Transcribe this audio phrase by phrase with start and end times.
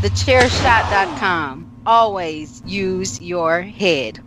[0.00, 1.82] thechairshot.com.
[1.86, 4.20] Always use your head.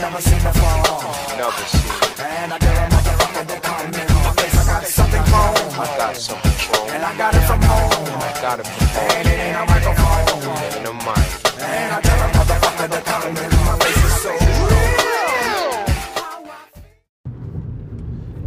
[0.00, 0.89] Never seen before.
[1.40, 4.58] I a motherfucker face.
[4.58, 6.14] I got something I got
[6.92, 8.20] and I got it from home.
[8.20, 10.28] I got it from home, And it ain't a microphone.
[10.84, 11.16] a mic.
[11.58, 12.92] I a motherfucker.
[13.88, 14.32] It's so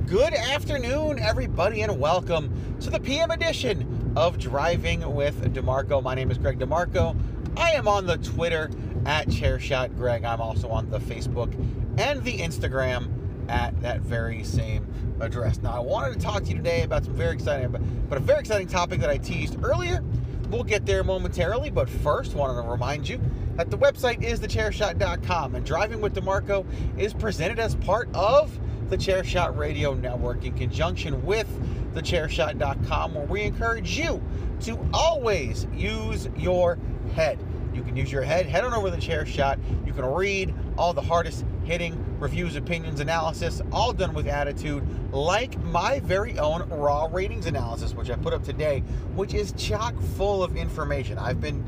[0.06, 6.04] Good afternoon, everybody, and welcome to the PM edition of Driving with DeMarco.
[6.04, 7.16] My name is Greg DeMarco.
[7.58, 8.70] I am on the Twitter
[9.06, 10.24] at Chairshot Greg.
[10.24, 11.54] I'm also on the Facebook
[11.98, 13.10] and the Instagram
[13.50, 14.88] at that very same
[15.20, 15.62] address.
[15.62, 18.40] Now, I wanted to talk to you today about some very exciting, but a very
[18.40, 20.04] exciting topic that I teased earlier.
[20.50, 23.20] We'll get there momentarily, but first, wanted to remind you
[23.56, 26.66] that the website is thechairshot.com, and Driving with DeMarco
[26.98, 28.58] is presented as part of
[28.90, 31.48] the Chairshot Radio Network in conjunction with
[31.96, 34.22] thechairshot.com, where we encourage you
[34.62, 36.78] to always use your
[37.16, 37.40] head.
[37.74, 39.60] You can use your head, head on over to the chair shot.
[39.86, 45.62] You can read all the hardest hitting reviews, opinions, analysis, all done with attitude, like
[45.64, 48.80] my very own raw ratings analysis, which I put up today,
[49.16, 51.18] which is chock full of information.
[51.18, 51.64] I've been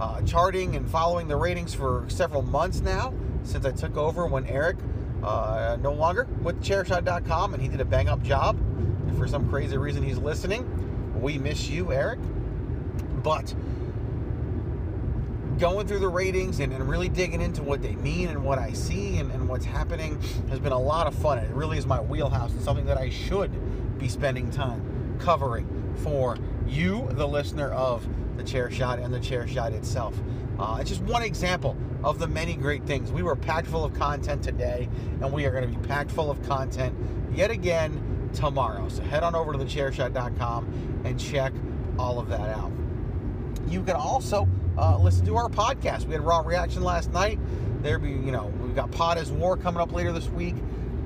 [0.00, 4.46] uh, charting and following the ratings for several months now since I took over when
[4.46, 4.78] Eric
[5.22, 8.58] uh, no longer with chairshot.com and he did a bang up job.
[8.58, 11.20] And for some crazy reason, he's listening.
[11.20, 12.18] We miss you, Eric.
[13.22, 13.54] But
[15.60, 18.72] going through the ratings and, and really digging into what they mean and what I
[18.72, 21.38] see and, and what's happening has been a lot of fun.
[21.38, 26.38] It really is my wheelhouse and something that I should be spending time covering for
[26.66, 30.18] you, the listener of the chair shot and the chair shot itself.
[30.58, 33.12] Uh, it's just one example of the many great things.
[33.12, 34.88] We were packed full of content today,
[35.20, 36.96] and we are going to be packed full of content
[37.34, 38.88] yet again tomorrow.
[38.88, 41.52] So head on over to thechairshot.com and check
[41.98, 42.72] all of that out.
[43.68, 44.48] You can also
[44.80, 46.06] uh, listen to our podcast.
[46.06, 47.38] We had Raw Reaction last night.
[47.82, 50.54] There be, you know, we've got Pod is War coming up later this week.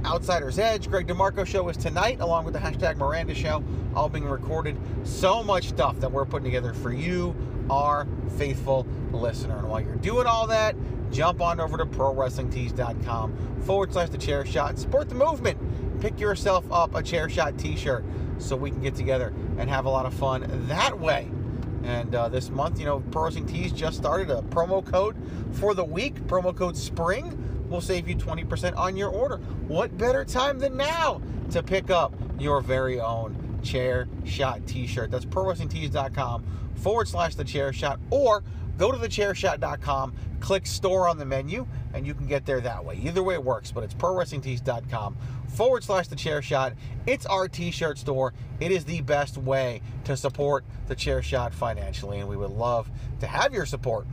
[0.04, 3.64] Outsider's Edge, Greg DeMarco show is tonight, along with the hashtag Miranda show,
[3.96, 4.78] all being recorded.
[5.02, 7.34] So much stuff that we're putting together for you,
[7.70, 9.58] our faithful listener.
[9.58, 10.76] And while you're doing all that,
[11.10, 15.58] jump on over to prowrestlingtees.com forward slash the chair shot support the movement.
[16.00, 18.04] Pick yourself up a chair shot t shirt
[18.38, 21.30] so we can get together and have a lot of fun that way.
[21.84, 25.16] And uh, this month, you know, Pro Wrestling Tees just started a promo code
[25.52, 26.14] for the week.
[26.26, 29.36] Promo code SPRING will save you 20% on your order.
[29.68, 35.10] What better time than now to pick up your very own chair shot t shirt?
[35.10, 36.44] That's prowrestlingtees.com
[36.76, 38.42] forward slash the chair shot or
[38.78, 42.98] go to thechairshot.com, click store on the menu, and you can get there that way.
[43.02, 45.16] Either way it works, but it's prowrestlingtees.com
[45.48, 46.74] forward slash the chair shot.
[47.06, 48.34] It's our t shirt store.
[48.60, 52.90] It is the best way to support the chair shot financially, and we would love
[53.20, 54.06] to have your support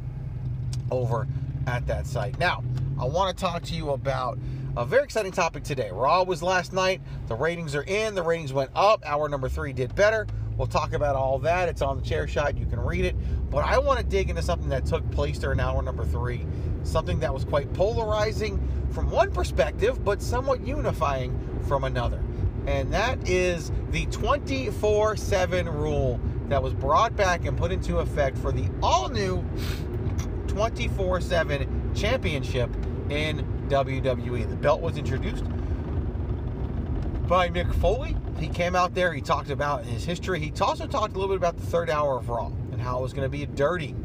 [0.92, 1.28] over
[1.68, 2.38] at that site.
[2.40, 2.64] Now,
[3.00, 4.38] I want to talk to you about
[4.78, 5.90] a very exciting topic today.
[5.92, 7.02] Raw was last night.
[7.28, 8.16] The ratings are in.
[8.16, 9.04] The ratings went up.
[9.06, 10.28] Hour number three did better.
[10.58, 11.70] We'll talk about all that.
[11.70, 12.58] It's on the chair shot.
[12.58, 13.16] You can read it.
[13.50, 16.46] But I want to dig into something that took place during in hour number three.
[16.84, 18.60] Something that was quite polarizing
[18.92, 21.38] from one perspective, but somewhat unifying
[21.68, 22.22] from another.
[22.68, 26.20] And that is the 24 7 rule
[26.50, 29.44] that was brought back and put into effect for the all new
[30.48, 32.70] 24 7 championship
[33.10, 34.50] in WWE.
[34.50, 35.46] The belt was introduced
[37.28, 38.16] by Mick Foley.
[38.40, 40.40] He came out there, he talked about his history.
[40.40, 43.02] He also talked a little bit about the third hour of Raw and how it
[43.02, 43.96] was going to be a dirty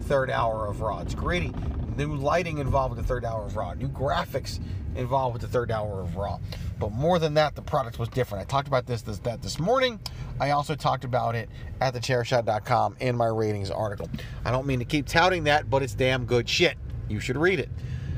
[0.00, 1.00] third hour of Raw.
[1.00, 1.52] It's gritty.
[2.02, 4.58] New lighting involved with the third hour of Raw, new graphics
[4.96, 6.40] involved with the third hour of Raw.
[6.80, 8.42] But more than that, the product was different.
[8.42, 10.00] I talked about this this that this morning.
[10.40, 11.48] I also talked about it
[11.80, 14.10] at thechairshot.com in my ratings article.
[14.44, 16.76] I don't mean to keep touting that, but it's damn good shit.
[17.08, 17.70] You should read it.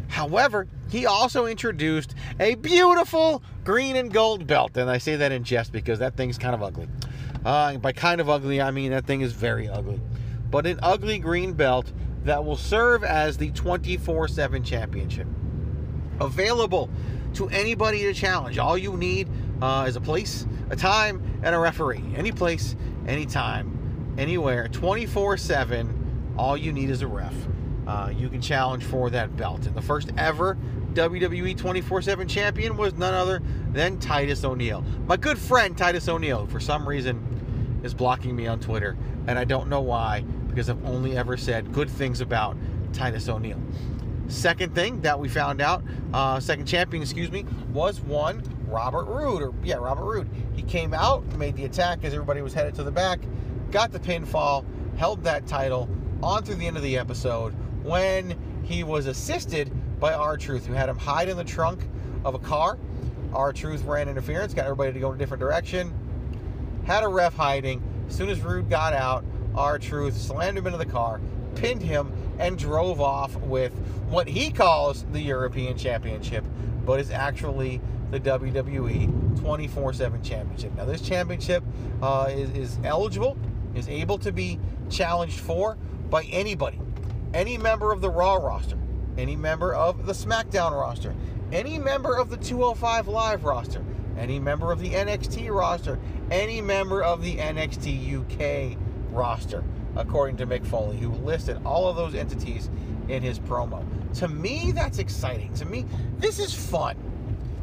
[0.08, 5.44] However, he also introduced a beautiful green and gold belt, and I say that in
[5.44, 6.88] jest because that thing's kind of ugly.
[7.44, 10.00] Uh, by kind of ugly, I mean that thing is very ugly.
[10.50, 11.92] But an ugly green belt
[12.24, 15.26] that will serve as the 24 7 championship.
[16.20, 16.90] Available
[17.34, 18.58] to anybody to challenge.
[18.58, 19.28] All you need
[19.60, 22.02] uh, is a place, a time, and a referee.
[22.16, 22.76] Any place,
[23.06, 26.34] anytime, anywhere, 24 7.
[26.36, 27.34] All you need is a ref.
[27.86, 29.66] Uh, you can challenge for that belt.
[29.66, 30.56] And the first ever
[30.94, 33.42] WWE 24 7 champion was none other
[33.72, 34.84] than Titus O'Neil.
[35.06, 39.44] My good friend Titus O'Neil, for some reason, is blocking me on Twitter, and I
[39.44, 42.56] don't know why, because I've only ever said good things about
[42.92, 43.60] Titus O'Neil.
[44.28, 49.42] Second thing that we found out, uh, second champion, excuse me, was one Robert Roode,
[49.42, 50.28] or yeah, Robert Roode.
[50.54, 53.20] He came out, made the attack as everybody was headed to the back,
[53.70, 54.64] got the pinfall,
[54.96, 55.88] held that title
[56.22, 57.50] on through the end of the episode
[57.82, 59.70] when he was assisted
[60.00, 61.86] by R Truth, who had him hide in the trunk
[62.24, 62.78] of a car.
[63.34, 65.92] R Truth ran interference, got everybody to go in a different direction,
[66.84, 67.82] had a ref hiding.
[68.08, 69.24] As soon as Roode got out,
[69.54, 71.20] R Truth slammed him into the car,
[71.54, 73.72] pinned him, and drove off with
[74.08, 76.44] what he calls the European Championship,
[76.84, 77.80] but is actually
[78.10, 80.74] the WWE 24 7 Championship.
[80.76, 81.62] Now, this championship
[82.02, 83.36] uh, is, is eligible,
[83.74, 84.58] is able to be
[84.90, 85.76] challenged for
[86.10, 86.80] by anybody,
[87.32, 88.78] any member of the Raw roster,
[89.16, 91.14] any member of the SmackDown roster,
[91.52, 93.84] any member of the 205 Live roster,
[94.16, 95.98] any member of the NXT roster,
[96.30, 98.78] any member of the NXT UK
[99.14, 99.64] roster,
[99.96, 102.68] according to Mick Foley, who listed all of those entities
[103.08, 103.84] in his promo.
[104.14, 105.52] To me, that's exciting.
[105.54, 105.86] To me,
[106.18, 106.96] this is fun.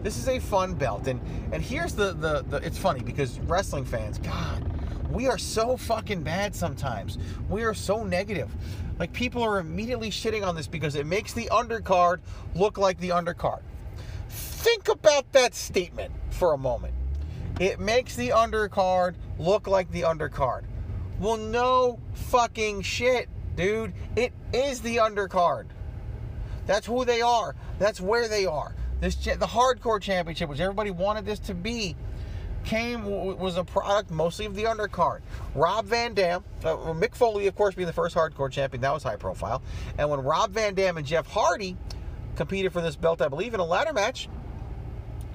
[0.03, 1.07] This is a fun belt.
[1.07, 1.21] And
[1.51, 4.63] and here's the the, the it's funny because wrestling fans, God,
[5.11, 7.17] we are so fucking bad sometimes.
[7.49, 8.49] We are so negative.
[8.97, 12.19] Like people are immediately shitting on this because it makes the undercard
[12.55, 13.61] look like the undercard.
[14.29, 16.93] Think about that statement for a moment.
[17.59, 20.63] It makes the undercard look like the undercard.
[21.21, 23.93] Well, no fucking shit, dude.
[24.15, 25.67] It is the undercard.
[26.65, 27.55] That's who they are.
[27.77, 28.75] That's where they are.
[29.01, 31.95] This the hardcore championship, which everybody wanted this to be,
[32.63, 35.21] came was a product mostly of the undercard.
[35.53, 39.03] Rob Van Dam, uh, Mick Foley, of course, being the first hardcore champion, that was
[39.03, 39.61] high profile.
[39.99, 41.77] And when Rob Van Dam and Jeff Hardy
[42.35, 44.27] competed for this belt, I believe in a ladder match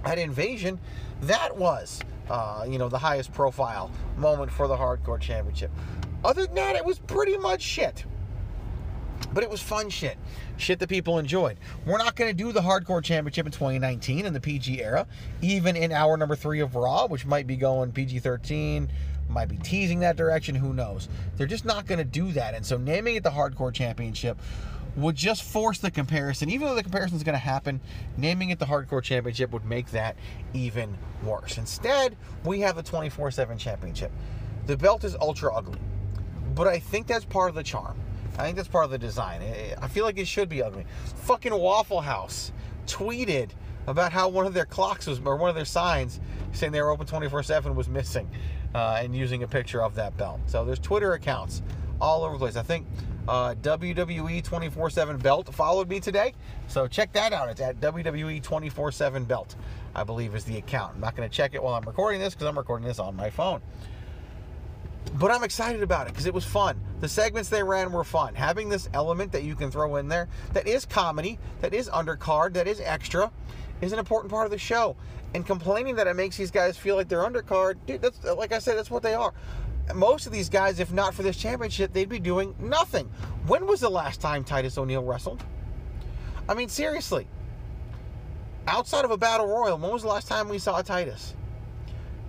[0.05, 0.81] at Invasion,
[1.23, 2.01] that was,
[2.31, 5.71] uh, you know, the highest profile moment for the hardcore championship.
[6.25, 8.05] Other than that, it was pretty much shit.
[9.33, 10.19] But it was fun shit.
[10.57, 11.59] Shit that people enjoyed.
[11.85, 15.07] We're not going to do the Hardcore Championship in 2019 in the PG era,
[15.41, 18.91] even in hour number three of Raw, which might be going PG 13,
[19.29, 21.09] might be teasing that direction, who knows.
[21.37, 22.55] They're just not going to do that.
[22.55, 24.39] And so naming it the Hardcore Championship
[24.97, 26.49] would just force the comparison.
[26.51, 27.81] Even though the comparison is going to happen,
[28.17, 30.17] naming it the Hardcore Championship would make that
[30.55, 31.59] even worse.
[31.59, 34.11] Instead, we have the 24 7 Championship.
[34.67, 35.79] The belt is ultra ugly,
[36.55, 37.97] but I think that's part of the charm.
[38.39, 39.43] I think that's part of the design.
[39.81, 40.85] I- feel like it should be ugly.
[41.25, 42.53] Fucking Waffle House
[42.87, 43.51] tweeted
[43.87, 46.21] about how one of their clocks was, or one of their signs
[46.53, 48.29] saying they were open 24 7 was missing
[48.75, 50.41] uh, and using a picture of that belt.
[50.47, 51.63] So there's Twitter accounts
[52.01, 52.57] all over the place.
[52.57, 52.87] I think
[53.29, 56.33] uh, WWE 24 7 belt followed me today.
[56.69, 57.49] So check that out.
[57.49, 59.57] It's at WWE 24 7 belt,
[59.95, 60.95] I believe is the account.
[60.95, 63.17] I'm not going to check it while I'm recording this because I'm recording this on
[63.17, 63.61] my phone.
[65.15, 66.81] But I'm excited about it because it was fun.
[67.01, 68.35] The segments they ran were fun.
[68.35, 72.53] Having this element that you can throw in there that is comedy, that is undercard,
[72.55, 73.31] that is extra,
[73.81, 74.97] is an important part of the show.
[75.35, 78.59] And complaining that it makes these guys feel like they're undercard, dude, that's like I
[78.59, 79.33] said, that's what they are.
[79.95, 83.09] Most of these guys, if not for this championship, they'd be doing nothing.
[83.47, 85.45] When was the last time Titus O'Neil wrestled?
[86.49, 87.27] I mean, seriously.
[88.67, 91.35] Outside of a battle royal, when was the last time we saw Titus?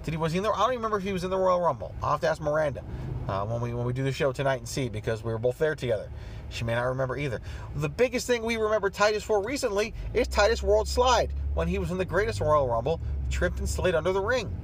[0.03, 0.51] Did he was he in the?
[0.51, 1.93] I don't remember if he was in the Royal Rumble.
[2.01, 2.83] I'll have to ask Miranda
[3.27, 5.57] uh, when we when we do the show tonight and see because we were both
[5.57, 6.09] there together.
[6.49, 7.41] She may not remember either.
[7.75, 11.91] The biggest thing we remember Titus for recently is Titus World Slide when he was
[11.91, 14.55] in the greatest Royal Rumble, tripped and slid under the ring.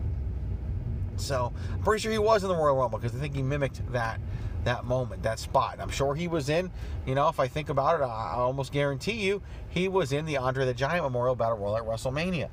[1.17, 3.81] So I'm pretty sure he was in the Royal Rumble because I think he mimicked
[3.91, 4.19] that
[4.63, 5.77] that moment, that spot.
[5.79, 6.71] I'm sure he was in.
[7.05, 10.25] You know, if I think about it, I, I almost guarantee you he was in
[10.25, 12.49] the Andre the Giant Memorial Battle Royal at WrestleMania.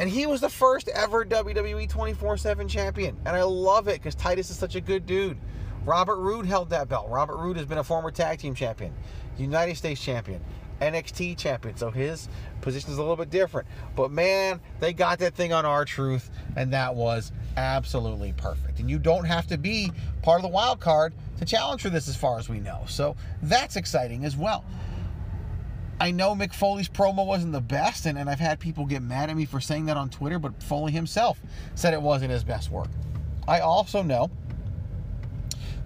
[0.00, 3.16] And he was the first ever WWE 24 7 champion.
[3.24, 5.38] And I love it because Titus is such a good dude.
[5.84, 7.08] Robert Roode held that belt.
[7.10, 8.92] Robert Roode has been a former tag team champion,
[9.36, 10.42] United States champion,
[10.80, 11.76] NXT champion.
[11.76, 12.28] So his
[12.60, 13.68] position is a little bit different.
[13.94, 18.80] But man, they got that thing on R Truth, and that was absolutely perfect.
[18.80, 22.08] And you don't have to be part of the wild card to challenge for this,
[22.08, 22.84] as far as we know.
[22.88, 24.64] So that's exciting as well.
[26.00, 29.30] I know Mick Foley's promo wasn't the best, and, and I've had people get mad
[29.30, 31.40] at me for saying that on Twitter, but Foley himself
[31.76, 32.88] said it wasn't his best work.
[33.46, 34.30] I also know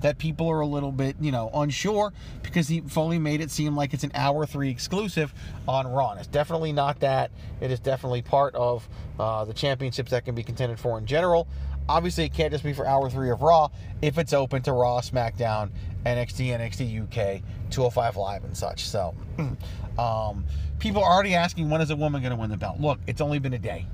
[0.00, 2.12] that people are a little bit, you know, unsure
[2.43, 5.35] because he Foley made it seem like it's an hour three exclusive
[5.67, 6.14] on Raw.
[6.14, 7.31] It's definitely not that.
[7.61, 8.88] It is definitely part of
[9.19, 11.49] uh, the championships that can be contended for in general.
[11.88, 13.69] Obviously, it can't just be for hour three of Raw
[14.02, 15.71] if it's open to Raw, SmackDown,
[16.05, 18.85] NXT, NXT UK, 205 Live, and such.
[18.87, 19.14] So,
[19.99, 20.45] um,
[20.78, 22.78] people are already asking when is a woman going to win the belt?
[22.78, 23.87] Look, it's only been a day,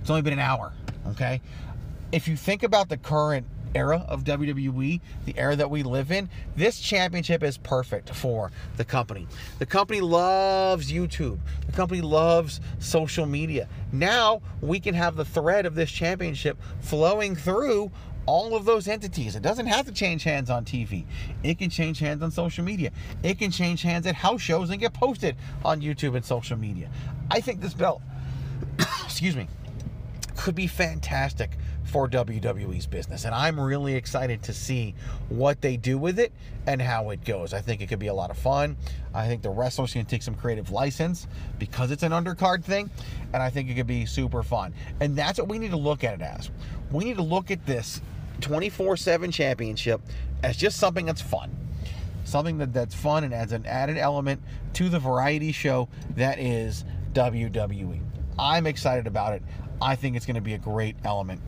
[0.00, 0.72] it's only been an hour.
[1.08, 1.40] Okay,
[2.12, 6.28] if you think about the current era of WWE, the era that we live in,
[6.56, 9.26] this championship is perfect for the company.
[9.58, 11.38] The company loves YouTube.
[11.66, 13.68] The company loves social media.
[13.92, 17.90] Now we can have the thread of this championship flowing through
[18.26, 19.34] all of those entities.
[19.34, 21.04] It doesn't have to change hands on TV.
[21.42, 22.90] It can change hands on social media.
[23.22, 26.90] It can change hands at house shows and get posted on YouTube and social media.
[27.30, 28.02] I think this belt,
[29.04, 29.48] excuse me,
[30.36, 31.50] could be fantastic
[31.84, 33.24] for WWE's business.
[33.24, 34.94] And I'm really excited to see
[35.28, 36.32] what they do with it
[36.66, 37.52] and how it goes.
[37.52, 38.76] I think it could be a lot of fun.
[39.14, 41.26] I think the wrestlers can take some creative license
[41.58, 42.90] because it's an undercard thing.
[43.32, 44.72] And I think it could be super fun.
[45.00, 46.50] And that's what we need to look at it as.
[46.92, 48.00] We need to look at this
[48.40, 50.00] 24 7 championship
[50.42, 51.54] as just something that's fun
[52.24, 54.40] something that, that's fun and adds an added element
[54.74, 58.00] to the variety show that is WWE.
[58.38, 59.42] I'm excited about it.
[59.82, 61.40] I think it's going to be a great element.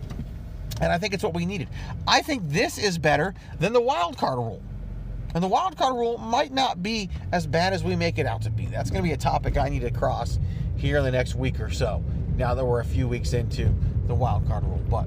[0.80, 1.68] And I think it's what we needed.
[2.06, 4.62] I think this is better than the wild card rule.
[5.34, 8.42] And the wild card rule might not be as bad as we make it out
[8.42, 8.66] to be.
[8.66, 10.38] That's going to be a topic I need to cross
[10.76, 12.02] here in the next week or so.
[12.36, 13.72] Now that we're a few weeks into
[14.06, 15.06] the wild card rule, but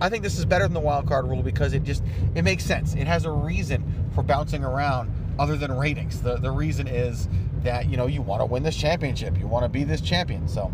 [0.00, 2.02] I think this is better than the wild card rule because it just
[2.34, 2.94] it makes sense.
[2.94, 6.20] It has a reason for bouncing around other than ratings.
[6.22, 7.28] The the reason is
[7.62, 10.48] that you know you want to win this championship, you want to be this champion.
[10.48, 10.72] So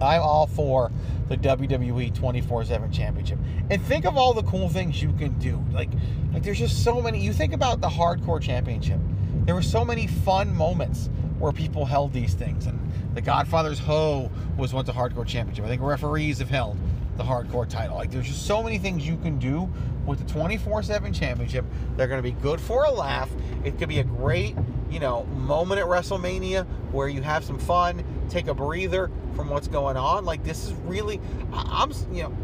[0.00, 0.90] I'm all for
[1.28, 3.38] the WWE 24/7 championship.
[3.70, 5.62] And think of all the cool things you can do.
[5.72, 5.90] Like
[6.32, 7.20] like there's just so many.
[7.20, 9.00] You think about the hardcore championship.
[9.44, 12.80] There were so many fun moments where people held these things and
[13.14, 15.64] the Godfather's Ho was once a hardcore championship.
[15.64, 16.76] I think referees have held
[17.16, 17.96] the hardcore title.
[17.96, 19.68] Like there's just so many things you can do
[20.04, 21.64] with the 24/7 championship.
[21.96, 23.30] They're going to be good for a laugh.
[23.64, 24.54] It could be a great,
[24.90, 29.68] you know, moment at WrestleMania where you have some fun, take a breather from what's
[29.68, 30.24] going on.
[30.24, 31.20] Like this is really
[31.52, 32.36] I'm, you know,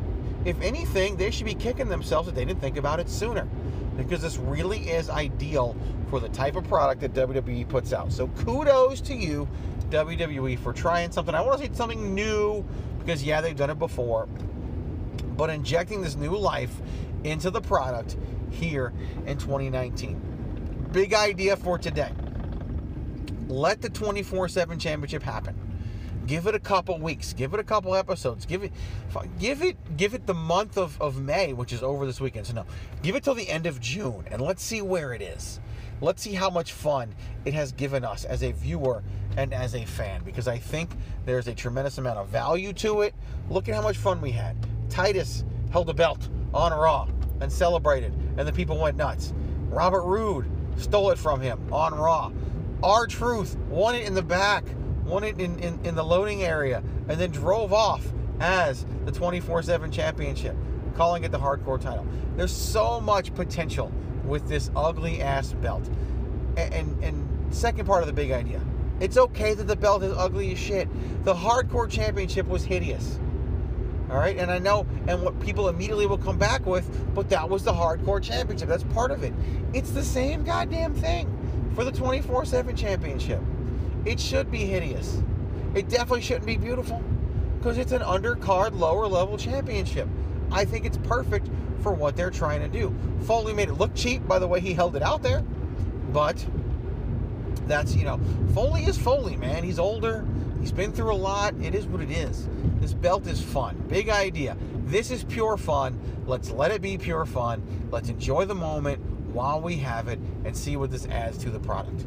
[0.45, 3.49] if anything, they should be kicking themselves if they didn't think about it sooner.
[3.97, 5.77] Because this really is ideal
[6.09, 8.11] for the type of product that WWE puts out.
[8.11, 9.47] So kudos to you,
[9.91, 11.35] WWE, for trying something.
[11.35, 12.65] I want to say something new
[12.99, 14.29] because yeah, they've done it before
[15.37, 16.81] but injecting this new life
[17.25, 18.17] into the product
[18.51, 18.93] here
[19.27, 20.89] in 2019.
[20.93, 22.13] Big idea for today.
[23.49, 25.57] Let the 24/7 championship happen.
[26.27, 27.33] Give it a couple weeks.
[27.33, 28.47] Give it a couple episodes.
[28.47, 28.73] Give it,
[29.39, 32.47] give it, give it the month of, of May, which is over this weekend.
[32.47, 32.67] So no,
[33.03, 35.61] give it till the end of June, and let's see where it is.
[36.01, 37.15] Let's see how much fun
[37.45, 39.03] it has given us as a viewer
[39.37, 40.91] and as a fan, because I think
[41.25, 43.15] there's a tremendous amount of value to it.
[43.49, 44.57] Look at how much fun we had.
[44.91, 47.09] Titus held a belt on Raw
[47.41, 49.33] and celebrated, and the people went nuts.
[49.69, 52.33] Robert Roode stole it from him on Raw.
[52.83, 54.65] R Truth won it in the back,
[55.05, 58.07] won it in, in, in the loading area, and then drove off
[58.41, 60.57] as the 24 7 championship,
[60.95, 62.07] calling it the hardcore title.
[62.37, 63.93] There's so much potential
[64.25, 65.87] with this ugly ass belt.
[66.57, 68.61] And, and, and second part of the big idea
[69.03, 70.89] it's okay that the belt is ugly as shit.
[71.25, 73.19] The hardcore championship was hideous.
[74.09, 77.49] All right, and I know, and what people immediately will come back with, but that
[77.49, 78.69] was the hardcore championship.
[78.69, 79.33] That's part of it.
[79.73, 81.27] It's the same goddamn thing
[81.75, 83.41] for the 24 7 championship.
[84.05, 85.23] It should be hideous.
[85.75, 87.03] It definitely shouldn't be beautiful
[87.59, 90.09] because it's an undercard, lower level championship.
[90.51, 91.49] I think it's perfect
[91.83, 92.95] for what they're trying to do.
[93.25, 95.43] Foley made it look cheap by the way he held it out there,
[96.13, 96.45] but
[97.67, 98.21] that's, you know,
[98.55, 99.63] Foley is Foley, man.
[99.63, 100.27] He's older.
[100.61, 101.55] He's been through a lot.
[101.61, 102.49] It is what it is.
[102.81, 103.83] This belt is fun.
[103.89, 104.57] Big idea.
[104.85, 105.99] This is pure fun.
[106.27, 107.63] Let's let it be pure fun.
[107.91, 109.01] Let's enjoy the moment
[109.33, 112.05] while we have it and see what this adds to the product.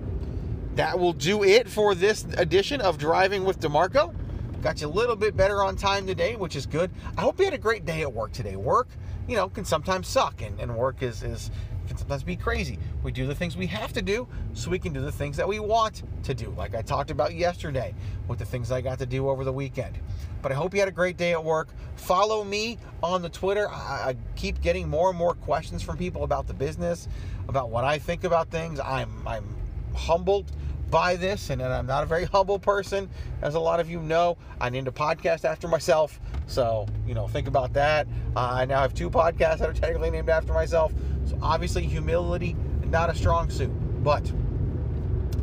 [0.75, 4.13] That will do it for this edition of Driving with DeMarco.
[4.62, 6.91] Got you a little bit better on time today, which is good.
[7.17, 8.58] I hope you had a great day at work today.
[8.58, 8.89] Work,
[9.25, 11.50] you know, can sometimes suck, and, and work is, is
[11.88, 12.77] can sometimes be crazy.
[13.03, 15.48] We do the things we have to do so we can do the things that
[15.48, 17.96] we want to do, like I talked about yesterday
[18.27, 19.98] with the things I got to do over the weekend.
[20.41, 21.70] But I hope you had a great day at work.
[21.96, 23.70] Follow me on the Twitter.
[23.70, 27.08] I, I keep getting more and more questions from people about the business,
[27.48, 28.82] about what I think about things.
[28.82, 29.55] I'm I'm
[29.96, 30.51] humbled
[30.89, 33.10] by this, and I'm not a very humble person,
[33.42, 34.38] as a lot of you know.
[34.60, 38.08] I named a podcast after myself, so you know, think about that.
[38.36, 40.94] Uh, I now have two podcasts that are technically named after myself,
[41.25, 43.72] so obviously humility and not a strong suit,
[44.04, 44.32] but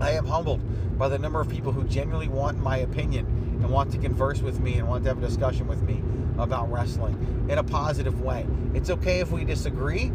[0.01, 0.61] I am humbled
[0.99, 3.27] by the number of people who genuinely want my opinion
[3.63, 6.03] and want to converse with me and want to have a discussion with me
[6.39, 8.47] about wrestling in a positive way.
[8.75, 10.13] It's okay if we disagree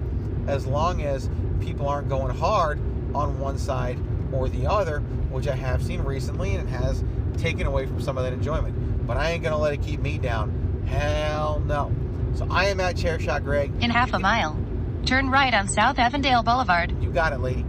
[0.47, 1.29] as long as
[1.59, 2.79] people aren't going hard
[3.13, 3.97] on one side
[4.33, 7.03] or the other, which I have seen recently and it has
[7.37, 9.07] taken away from some of that enjoyment.
[9.07, 10.83] But I ain't to let it keep me down.
[10.87, 11.91] Hell no.
[12.35, 13.71] So I am at Chairshot Greg.
[13.81, 14.57] In half a mile,
[15.05, 17.01] turn right on South Avondale Boulevard.
[17.01, 17.65] You got it, lady.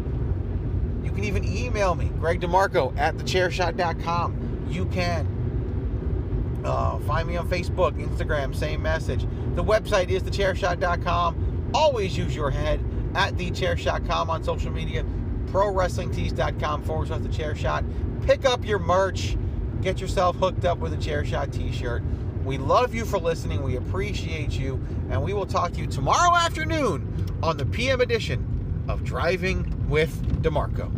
[1.02, 4.66] You can even email me, Greg DeMarco at thechairshot.com.
[4.68, 9.26] You can uh, find me on Facebook, Instagram, same message.
[9.54, 11.70] The website is thechairshot.com.
[11.74, 12.84] Always use your head
[13.14, 15.04] at thechairshot.com on social media,
[15.52, 17.84] prowrestlingtees.com forward slash the chair shot.
[18.22, 19.36] Pick up your merch.
[19.80, 22.02] Get yourself hooked up with a chair shot t shirt.
[22.44, 23.62] We love you for listening.
[23.62, 24.80] We appreciate you.
[25.10, 30.42] And we will talk to you tomorrow afternoon on the PM edition of Driving with
[30.42, 30.97] DeMarco.